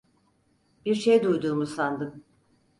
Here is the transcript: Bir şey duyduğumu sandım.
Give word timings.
Bir 0.85 0.95
şey 0.95 1.23
duyduğumu 1.23 1.65
sandım. 1.65 2.23